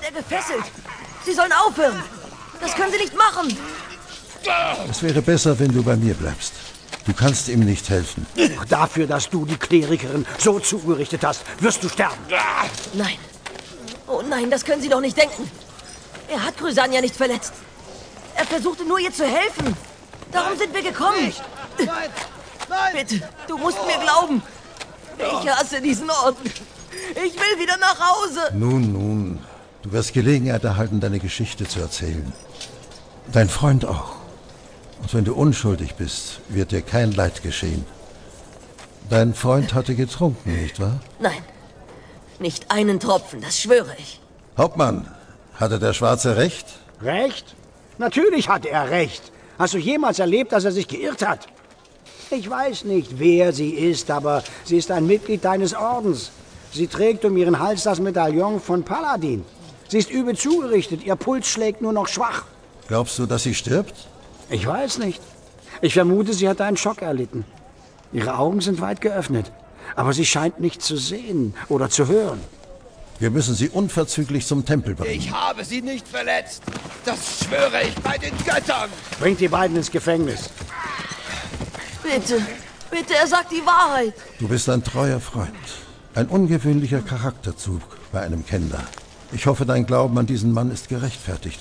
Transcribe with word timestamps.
wird 0.00 0.14
er 0.14 0.22
gefesselt. 0.22 0.64
Sie 1.24 1.32
sollen 1.32 1.52
aufhören. 1.52 2.02
Das 2.60 2.74
können 2.74 2.92
Sie 2.92 2.98
nicht 2.98 3.16
machen. 3.16 3.56
Es 4.90 5.02
wäre 5.02 5.22
besser, 5.22 5.58
wenn 5.58 5.72
du 5.72 5.82
bei 5.82 5.96
mir 5.96 6.14
bleibst. 6.14 6.52
Du 7.06 7.12
kannst 7.14 7.48
ihm 7.48 7.60
nicht 7.60 7.88
helfen. 7.88 8.26
Dafür, 8.68 9.06
dass 9.06 9.28
du 9.28 9.44
die 9.44 9.56
Klerikerin 9.56 10.26
so 10.38 10.58
zugerichtet 10.58 11.24
hast, 11.24 11.42
wirst 11.60 11.82
du 11.82 11.88
sterben. 11.88 12.16
Nein. 12.94 13.18
Oh 14.06 14.22
nein, 14.28 14.50
das 14.50 14.64
können 14.64 14.82
Sie 14.82 14.88
doch 14.88 15.00
nicht 15.00 15.16
denken. 15.16 15.50
Er 16.28 16.44
hat 16.44 16.56
Crysania 16.56 17.00
nicht 17.00 17.16
verletzt. 17.16 17.52
Er 18.34 18.44
versuchte 18.46 18.84
nur, 18.84 18.98
ihr 18.98 19.12
zu 19.12 19.24
helfen. 19.24 19.76
Darum 20.32 20.56
sind 20.56 20.72
wir 20.74 20.82
gekommen. 20.82 21.24
Nicht! 21.26 21.42
Nein! 21.78 22.10
Nein! 22.68 22.92
Bitte, 22.94 23.28
du 23.48 23.58
musst 23.58 23.78
mir 23.86 23.98
glauben. 23.98 24.42
Ich 25.18 25.50
hasse 25.50 25.80
diesen 25.80 26.08
Ort. 26.10 26.36
Ich 27.10 27.34
will 27.34 27.58
wieder 27.58 27.76
nach 27.78 27.98
Hause. 27.98 28.50
Nun, 28.54 28.92
nun. 28.92 29.09
Du 29.82 29.92
wirst 29.92 30.12
Gelegenheit 30.12 30.64
erhalten, 30.64 31.00
deine 31.00 31.18
Geschichte 31.18 31.66
zu 31.66 31.80
erzählen. 31.80 32.32
Dein 33.32 33.48
Freund 33.48 33.86
auch. 33.86 34.12
Und 35.00 35.14
wenn 35.14 35.24
du 35.24 35.34
unschuldig 35.34 35.94
bist, 35.94 36.40
wird 36.48 36.72
dir 36.72 36.82
kein 36.82 37.12
Leid 37.12 37.42
geschehen. 37.42 37.86
Dein 39.08 39.32
Freund 39.34 39.72
hatte 39.72 39.94
getrunken, 39.94 40.60
nicht 40.60 40.78
wahr? 40.78 41.00
Nein, 41.18 41.42
nicht 42.38 42.70
einen 42.70 43.00
Tropfen, 43.00 43.40
das 43.40 43.58
schwöre 43.58 43.94
ich. 43.98 44.20
Hauptmann, 44.58 45.08
hatte 45.54 45.78
der 45.78 45.94
Schwarze 45.94 46.36
recht? 46.36 46.66
Recht? 47.00 47.56
Natürlich 47.96 48.48
hatte 48.48 48.68
er 48.68 48.90
recht. 48.90 49.32
Hast 49.58 49.74
du 49.74 49.78
jemals 49.78 50.18
erlebt, 50.18 50.52
dass 50.52 50.64
er 50.64 50.72
sich 50.72 50.88
geirrt 50.88 51.26
hat? 51.26 51.48
Ich 52.30 52.48
weiß 52.48 52.84
nicht, 52.84 53.18
wer 53.18 53.52
sie 53.52 53.70
ist, 53.70 54.10
aber 54.10 54.44
sie 54.64 54.76
ist 54.76 54.90
ein 54.90 55.06
Mitglied 55.06 55.44
deines 55.44 55.74
Ordens. 55.74 56.30
Sie 56.72 56.86
trägt 56.86 57.24
um 57.24 57.36
ihren 57.36 57.58
Hals 57.58 57.82
das 57.82 57.98
Medaillon 57.98 58.60
von 58.60 58.84
Paladin. 58.84 59.44
Sie 59.90 59.98
ist 59.98 60.08
übel 60.08 60.36
zugerichtet, 60.38 61.02
ihr 61.02 61.16
Puls 61.16 61.48
schlägt 61.48 61.82
nur 61.82 61.92
noch 61.92 62.06
schwach. 62.06 62.44
Glaubst 62.86 63.18
du, 63.18 63.26
dass 63.26 63.42
sie 63.42 63.56
stirbt? 63.56 64.06
Ich 64.48 64.64
weiß 64.64 64.98
nicht. 64.98 65.20
Ich 65.80 65.94
vermute, 65.94 66.32
sie 66.32 66.48
hat 66.48 66.60
einen 66.60 66.76
Schock 66.76 67.02
erlitten. 67.02 67.44
Ihre 68.12 68.38
Augen 68.38 68.60
sind 68.60 68.80
weit 68.80 69.00
geöffnet, 69.00 69.50
aber 69.96 70.12
sie 70.12 70.24
scheint 70.24 70.60
nicht 70.60 70.80
zu 70.80 70.96
sehen 70.96 71.54
oder 71.68 71.90
zu 71.90 72.06
hören. 72.06 72.40
Wir 73.18 73.30
müssen 73.30 73.56
sie 73.56 73.68
unverzüglich 73.68 74.46
zum 74.46 74.64
Tempel 74.64 74.94
bringen. 74.94 75.10
Ich 75.10 75.32
habe 75.32 75.64
sie 75.64 75.82
nicht 75.82 76.06
verletzt. 76.06 76.62
Das 77.04 77.40
schwöre 77.40 77.82
ich 77.82 77.94
bei 77.96 78.16
den 78.16 78.32
Göttern. 78.44 78.90
Bringt 79.18 79.40
die 79.40 79.48
beiden 79.48 79.76
ins 79.76 79.90
Gefängnis. 79.90 80.50
Bitte, 82.04 82.40
bitte, 82.92 83.16
er 83.16 83.26
sagt 83.26 83.50
die 83.50 83.66
Wahrheit. 83.66 84.14
Du 84.38 84.46
bist 84.46 84.68
ein 84.68 84.84
treuer 84.84 85.18
Freund. 85.18 85.50
Ein 86.14 86.28
ungewöhnlicher 86.28 87.00
Charakterzug 87.00 87.82
bei 88.12 88.20
einem 88.20 88.46
Kender. 88.46 88.84
Ich 89.32 89.46
hoffe, 89.46 89.64
dein 89.64 89.86
Glauben 89.86 90.18
an 90.18 90.26
diesen 90.26 90.52
Mann 90.52 90.70
ist 90.70 90.88
gerechtfertigt. 90.88 91.60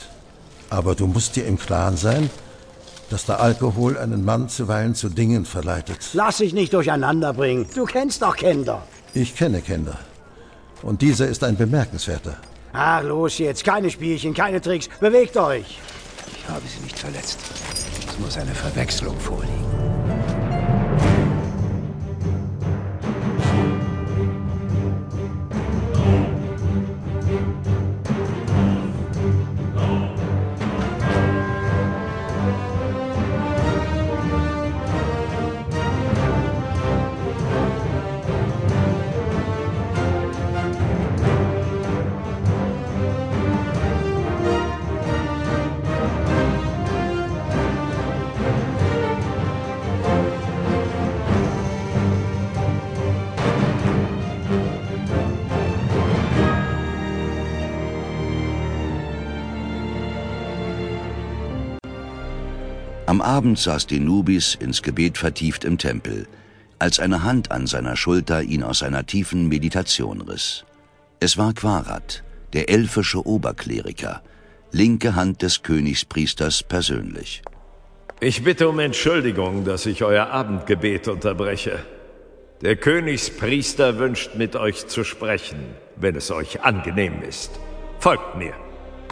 Aber 0.70 0.96
du 0.96 1.08
musst 1.08 1.36
dir 1.36 1.46
im 1.46 1.58
Klaren 1.58 1.98
sein, 1.98 2.30
dass 3.10 3.26
der 3.26 3.40
Alkohol 3.40 3.98
einen 3.98 4.24
Mann 4.26 4.50
zuweilen 4.50 4.96
zu 4.96 5.10
Dingen 5.10 5.46
verleitet. 5.46 6.10
Lass 6.14 6.38
dich 6.38 6.54
nicht 6.54 6.74
durcheinander 6.74 7.34
bringen. 7.34 7.68
Du 7.76 7.86
kennst 7.86 8.22
doch 8.22 8.36
Kender. 8.36 8.84
Ich 9.14 9.36
kenne 9.36 9.62
Kender. 9.62 9.98
Und 10.82 11.02
dieser 11.02 11.28
ist 11.28 11.44
ein 11.44 11.58
bemerkenswerter. 11.58 12.38
Ach, 12.74 13.04
los 13.04 13.38
jetzt. 13.40 13.64
Keine 13.64 13.90
Spielchen, 13.90 14.34
keine 14.34 14.62
Tricks. 14.62 14.90
Bewegt 15.00 15.38
euch. 15.38 15.80
Ich 16.36 16.48
habe 16.48 16.62
sie 16.68 16.84
nicht 16.84 16.98
verletzt. 16.98 17.40
Es 18.08 18.20
muss 18.20 18.38
eine 18.38 18.54
Verwechslung 18.54 19.20
vorliegen. 19.20 19.89
Am 63.10 63.22
Abend 63.22 63.58
saß 63.58 63.88
Denubis 63.88 64.54
ins 64.54 64.84
Gebet 64.84 65.18
vertieft 65.18 65.66
im 65.66 65.80
Tempel, 65.80 66.28
als 66.78 67.00
eine 67.00 67.24
Hand 67.24 67.50
an 67.50 67.66
seiner 67.66 67.96
Schulter 67.96 68.44
ihn 68.44 68.62
aus 68.62 68.80
seiner 68.80 69.04
tiefen 69.04 69.48
Meditation 69.48 70.22
riss. 70.22 70.64
Es 71.20 71.36
war 71.36 71.54
Quarat, 71.54 72.24
der 72.54 72.70
elfische 72.70 73.26
Oberkleriker, 73.26 74.22
linke 74.72 75.16
Hand 75.16 75.42
des 75.42 75.64
Königspriesters 75.64 76.62
persönlich. 76.62 77.42
Ich 78.20 78.44
bitte 78.44 78.70
um 78.70 78.78
Entschuldigung, 78.78 79.66
dass 79.66 79.88
ich 79.88 80.04
euer 80.04 80.28
Abendgebet 80.28 81.08
unterbreche. 81.08 81.80
Der 82.62 82.76
Königspriester 82.76 83.98
wünscht 83.98 84.36
mit 84.36 84.56
euch 84.56 84.86
zu 84.86 85.04
sprechen, 85.04 85.58
wenn 85.96 86.16
es 86.16 86.30
euch 86.30 86.62
angenehm 86.62 87.24
ist. 87.28 87.60
Folgt 87.98 88.36
mir. 88.38 88.54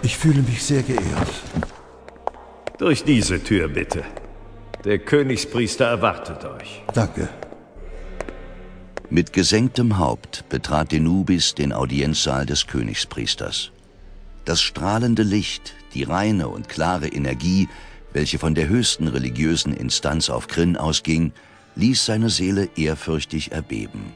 Ich 0.04 0.16
fühle 0.16 0.44
mich 0.44 0.64
sehr 0.64 0.84
geehrt. 0.84 1.34
Durch 2.78 3.04
diese 3.04 3.44
Tür 3.44 3.70
bitte. 3.70 4.04
Der 4.86 5.00
Königspriester 5.00 5.86
erwartet 5.86 6.46
euch. 6.46 6.84
Danke. 6.94 7.28
Mit 9.10 9.34
gesenktem 9.34 9.98
Haupt 9.98 10.48
betrat 10.50 10.92
Denubis 10.92 11.56
den 11.56 11.74
Audienzsaal 11.74 12.46
des 12.46 12.68
Königspriesters. 12.68 13.72
Das 14.46 14.62
strahlende 14.62 15.24
Licht, 15.24 15.74
die 15.96 16.04
reine 16.04 16.50
und 16.50 16.70
klare 16.70 17.08
Energie, 17.08 17.68
welche 18.14 18.38
von 18.38 18.54
der 18.54 18.68
höchsten 18.68 19.08
religiösen 19.08 19.74
Instanz 19.74 20.30
auf 20.30 20.48
Krinn 20.48 20.78
ausging, 20.78 21.32
ließ 21.76 22.06
seine 22.06 22.30
Seele 22.30 22.70
ehrfürchtig 22.76 23.54
erbeben. 23.54 24.14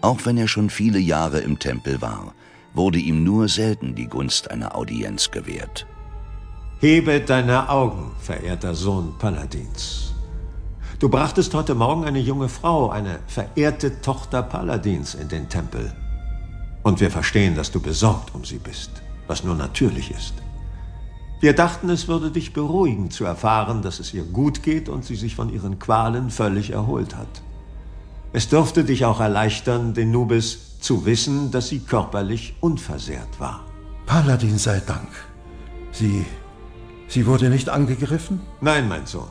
Auch 0.00 0.20
wenn 0.24 0.38
er 0.38 0.48
schon 0.48 0.70
viele 0.70 0.98
Jahre 0.98 1.40
im 1.40 1.58
Tempel 1.58 2.00
war, 2.00 2.34
wurde 2.72 2.98
ihm 2.98 3.22
nur 3.22 3.48
selten 3.48 3.94
die 3.94 4.06
Gunst 4.06 4.50
einer 4.50 4.76
Audienz 4.76 5.30
gewährt. 5.30 5.86
Hebe 6.78 7.20
deine 7.22 7.70
Augen, 7.70 8.10
verehrter 8.18 8.74
Sohn 8.74 9.14
Paladins. 9.18 10.12
Du 10.98 11.08
brachtest 11.08 11.54
heute 11.54 11.74
Morgen 11.74 12.04
eine 12.04 12.18
junge 12.18 12.50
Frau, 12.50 12.90
eine 12.90 13.20
verehrte 13.28 14.02
Tochter 14.02 14.42
Paladins, 14.42 15.14
in 15.14 15.28
den 15.28 15.48
Tempel. 15.48 15.90
Und 16.82 17.00
wir 17.00 17.10
verstehen, 17.10 17.54
dass 17.54 17.72
du 17.72 17.80
besorgt 17.80 18.34
um 18.34 18.44
sie 18.44 18.58
bist, 18.58 18.90
was 19.26 19.42
nur 19.42 19.54
natürlich 19.54 20.10
ist. 20.10 20.34
Wir 21.40 21.54
dachten, 21.54 21.88
es 21.88 22.08
würde 22.08 22.30
dich 22.30 22.52
beruhigen 22.52 23.10
zu 23.10 23.24
erfahren, 23.24 23.80
dass 23.80 23.98
es 23.98 24.12
ihr 24.12 24.24
gut 24.24 24.62
geht 24.62 24.90
und 24.90 25.02
sie 25.02 25.16
sich 25.16 25.34
von 25.34 25.50
ihren 25.50 25.78
Qualen 25.78 26.28
völlig 26.28 26.72
erholt 26.72 27.16
hat. 27.16 27.40
Es 28.34 28.50
dürfte 28.50 28.84
dich 28.84 29.06
auch 29.06 29.20
erleichtern, 29.20 29.94
den 29.94 30.10
Nubis 30.10 30.78
zu 30.80 31.06
wissen, 31.06 31.50
dass 31.50 31.68
sie 31.68 31.80
körperlich 31.80 32.54
unversehrt 32.60 33.40
war. 33.40 33.64
Paladin 34.04 34.58
sei 34.58 34.82
Dank. 34.86 35.08
Sie 35.90 36.26
Sie 37.08 37.26
wurde 37.26 37.50
nicht 37.50 37.68
angegriffen? 37.68 38.40
Nein, 38.60 38.88
mein 38.88 39.06
Sohn. 39.06 39.28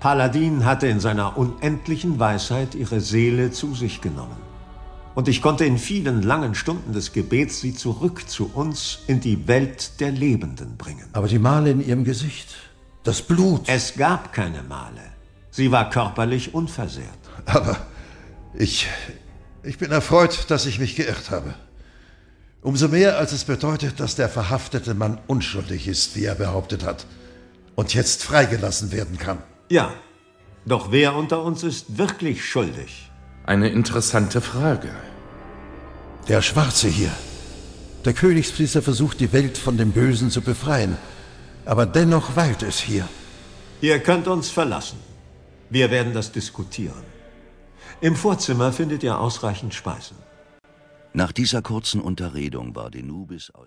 Paladin 0.00 0.64
hatte 0.64 0.86
in 0.86 1.00
seiner 1.00 1.36
unendlichen 1.36 2.18
Weisheit 2.20 2.74
ihre 2.74 3.00
Seele 3.00 3.50
zu 3.50 3.74
sich 3.74 4.00
genommen. 4.00 4.36
Und 5.16 5.26
ich 5.26 5.42
konnte 5.42 5.64
in 5.64 5.78
vielen 5.78 6.22
langen 6.22 6.54
Stunden 6.54 6.92
des 6.92 7.12
Gebets 7.12 7.60
sie 7.60 7.74
zurück 7.74 8.28
zu 8.28 8.52
uns 8.54 9.00
in 9.08 9.20
die 9.20 9.48
Welt 9.48 9.98
der 9.98 10.12
Lebenden 10.12 10.76
bringen. 10.76 11.08
Aber 11.12 11.26
die 11.26 11.40
Male 11.40 11.72
in 11.72 11.84
ihrem 11.84 12.04
Gesicht, 12.04 12.54
das 13.02 13.22
Blut. 13.22 13.62
Es 13.66 13.96
gab 13.96 14.32
keine 14.32 14.62
Male. 14.62 15.00
Sie 15.50 15.72
war 15.72 15.90
körperlich 15.90 16.54
unversehrt. 16.54 17.18
Aber 17.46 17.76
ich. 18.54 18.86
Ich 19.64 19.76
bin 19.78 19.90
erfreut, 19.90 20.46
dass 20.50 20.66
ich 20.66 20.78
mich 20.78 20.94
geirrt 20.94 21.32
habe. 21.32 21.52
Umso 22.60 22.88
mehr, 22.88 23.18
als 23.18 23.32
es 23.32 23.44
bedeutet, 23.44 24.00
dass 24.00 24.16
der 24.16 24.28
verhaftete 24.28 24.94
Mann 24.94 25.18
unschuldig 25.28 25.86
ist, 25.86 26.16
wie 26.16 26.24
er 26.24 26.34
behauptet 26.34 26.84
hat, 26.84 27.06
und 27.76 27.94
jetzt 27.94 28.24
freigelassen 28.24 28.90
werden 28.90 29.16
kann. 29.16 29.38
Ja, 29.70 29.92
doch 30.66 30.90
wer 30.90 31.14
unter 31.14 31.42
uns 31.42 31.62
ist 31.62 31.96
wirklich 31.96 32.44
schuldig? 32.44 33.10
Eine 33.46 33.68
interessante 33.68 34.40
Frage. 34.40 34.90
Der 36.26 36.42
Schwarze 36.42 36.88
hier. 36.88 37.12
Der 38.04 38.12
Königspriester 38.12 38.82
versucht, 38.82 39.20
die 39.20 39.32
Welt 39.32 39.56
von 39.56 39.76
dem 39.76 39.92
Bösen 39.92 40.30
zu 40.30 40.40
befreien. 40.40 40.96
Aber 41.64 41.86
dennoch 41.86 42.36
weilt 42.36 42.62
es 42.62 42.78
hier. 42.80 43.08
Ihr 43.80 44.00
könnt 44.00 44.26
uns 44.26 44.50
verlassen. 44.50 44.98
Wir 45.70 45.90
werden 45.90 46.12
das 46.12 46.32
diskutieren. 46.32 47.04
Im 48.00 48.16
Vorzimmer 48.16 48.72
findet 48.72 49.02
ihr 49.02 49.18
ausreichend 49.18 49.74
Speisen. 49.74 50.16
Nach 51.14 51.32
dieser 51.32 51.62
kurzen 51.62 52.00
Unterredung 52.00 52.76
war 52.76 52.90
Denubis 52.90 53.50
aus 53.50 53.66